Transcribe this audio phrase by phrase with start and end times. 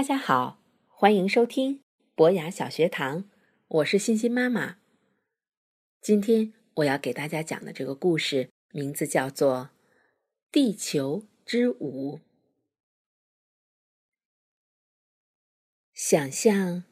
[0.00, 1.82] 大家好，欢迎收听
[2.14, 3.28] 博雅小学堂，
[3.68, 4.78] 我是欣欣妈妈。
[6.00, 9.56] 今天我要给大家讲的这个故事名字叫做
[10.50, 12.18] 《地球之舞》。
[15.92, 16.84] 想象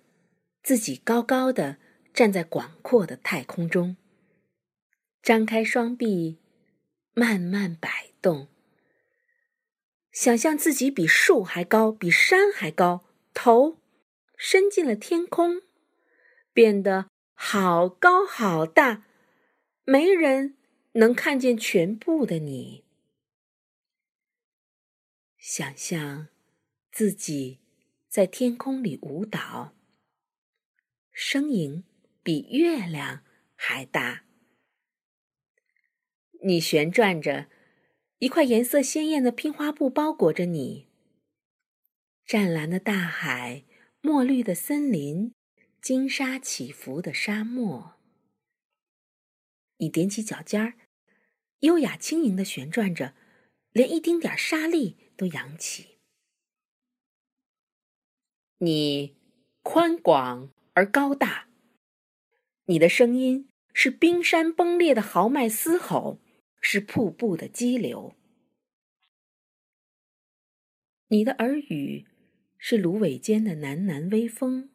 [0.62, 1.78] 自己高高的
[2.12, 3.96] 站在广阔的太空中，
[5.22, 6.36] 张开双臂，
[7.14, 8.48] 慢慢摆动。
[10.10, 13.04] 想象自己比树还高，比山还高，
[13.40, 13.80] 头
[14.36, 15.62] 伸进了天空，
[16.52, 19.06] 变得好高好大，
[19.84, 20.56] 没人
[20.94, 22.84] 能看见全部的你。
[25.36, 26.26] 想象
[26.90, 27.60] 自己
[28.08, 29.72] 在天空里舞蹈，
[31.12, 31.84] 身影
[32.24, 33.22] 比月亮
[33.54, 34.24] 还大，
[36.42, 37.48] 你旋转着。
[38.18, 40.87] 一块颜色鲜艳的拼花布包裹着你。
[42.28, 43.64] 湛蓝的大海，
[44.02, 45.32] 墨绿的森林，
[45.80, 47.94] 金沙起伏的沙漠。
[49.78, 50.74] 你踮起脚尖儿，
[51.60, 53.14] 优雅轻盈的旋转着，
[53.72, 55.96] 连一丁点沙粒都扬起。
[58.58, 59.16] 你
[59.62, 61.48] 宽广而高大，
[62.66, 66.20] 你的声音是冰山崩裂的豪迈嘶吼。
[66.60, 68.16] 是瀑布的激流，
[71.06, 72.04] 你的耳语
[72.58, 74.70] 是芦苇间的喃喃微风，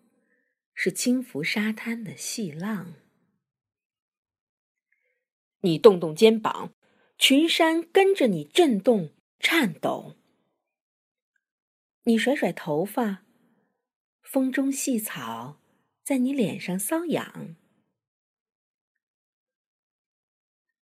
[0.73, 2.95] 是轻拂沙滩的细浪。
[5.59, 6.73] 你动动肩膀，
[7.17, 10.15] 群山跟着你震动颤抖。
[12.05, 13.23] 你甩甩头发，
[14.21, 15.61] 风中细草
[16.03, 17.55] 在你脸上搔痒。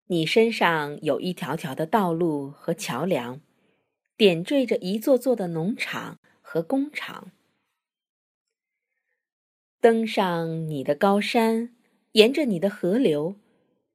[0.05, 3.42] 你身上有一条条的道路和桥梁，
[4.17, 6.20] 点缀着一座座的农场
[6.52, 7.32] 和工厂。
[9.80, 11.73] 登上你的高山，
[12.12, 13.38] 沿着你的河流，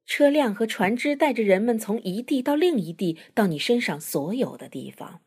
[0.07, 5.21] 车辆和船只带着人们从一地到另一地，到你身上所有的地方。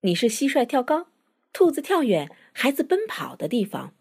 [0.00, 1.06] 你是蟋蟀跳高、
[1.54, 3.94] 兔子跳远、孩子奔跑的地方。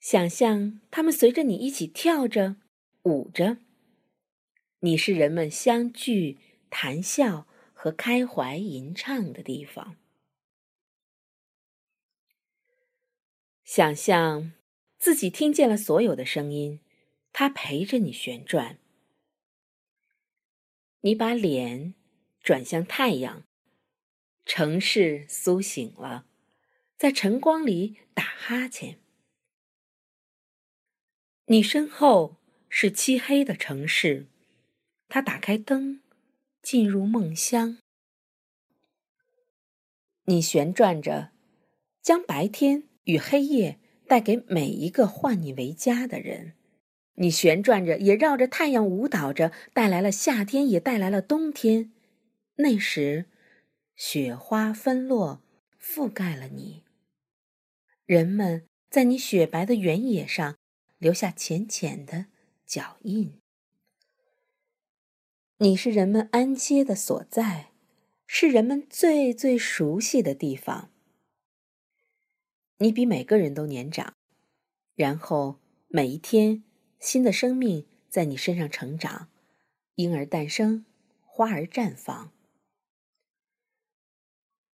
[0.00, 2.56] 想象他们随着你一起跳着、
[3.04, 3.58] 舞着。
[4.80, 6.38] 你是人们相聚、
[6.70, 9.96] 谈笑和开怀吟唱的地方。
[13.64, 14.52] 想象
[14.98, 16.80] 自己听见了所有的声音，
[17.32, 18.78] 它陪着你旋转。
[21.02, 21.94] 你把脸
[22.42, 23.44] 转向太阳，
[24.44, 26.26] 城市苏醒了，
[26.98, 28.98] 在晨光里打哈欠。
[31.46, 32.36] 你身后
[32.68, 34.26] 是漆黑的城市，
[35.08, 36.02] 它打开灯，
[36.62, 37.78] 进入梦乡。
[40.24, 41.32] 你旋转着，
[42.02, 46.54] 将白天与黑夜带给每一个唤你为家的人。
[47.14, 51.92] 你旋转着，也绕着太阳舞蹈着，带来了夏天，也带来了冬天。
[52.56, 53.26] 那时，
[53.96, 55.42] 雪花纷落，
[55.80, 56.84] 覆盖了你。
[58.06, 60.56] 人们在你雪白的原野上。
[61.00, 62.26] 留下浅浅的
[62.66, 63.39] 脚印。
[65.62, 67.70] 你是人们安歇的所在，
[68.26, 70.90] 是人们最最熟悉的地方。
[72.78, 74.14] 你比每个人都年长，
[74.94, 76.64] 然后每一天，
[76.98, 79.28] 新的生命在你身上成长，
[79.96, 80.86] 婴儿诞生，
[81.20, 82.32] 花儿绽放。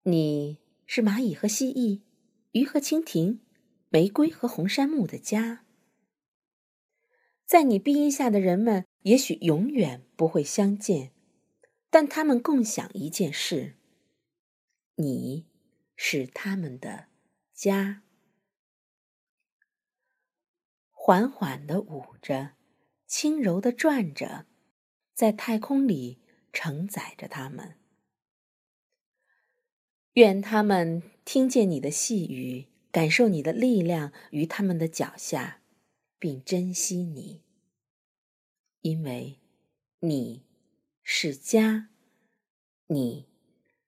[0.01, 2.01] 你是蚂蚁和蜥蜴，
[2.53, 3.39] 鱼和蜻蜓，
[3.89, 5.63] 玫瑰和红杉木的家。
[7.45, 11.11] 在你庇荫下的人们，也许永远不会相见，
[11.89, 13.75] 但他们共享一件事：
[14.95, 15.45] 你
[15.95, 17.07] 是他们的
[17.53, 18.03] 家。
[20.89, 22.51] 缓缓的舞着，
[23.07, 24.45] 轻柔的转着，
[25.13, 26.19] 在太空里
[26.53, 27.75] 承载着他们。
[30.13, 35.57] 愿他们听见你的细语，感受你的力量于他们的脚下。
[36.21, 37.41] 并珍惜你，
[38.81, 39.39] 因为
[39.99, 40.43] 你
[41.03, 41.89] 是家，
[42.87, 43.27] 你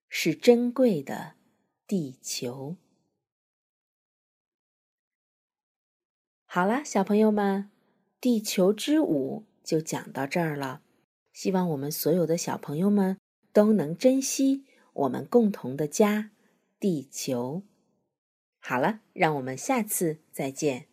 [0.07, 1.34] 是珍贵的
[1.88, 2.75] 地球。
[6.45, 7.63] 好了，小朋友们，
[8.22, 10.84] 《地球之舞》就讲到这儿了。
[11.31, 13.18] 希望我们所有的小朋友们
[13.51, 14.63] 都能珍惜
[14.94, 16.30] 我们共同的家——
[16.80, 17.63] 地球。
[18.60, 20.93] 好了，让我们下次再见。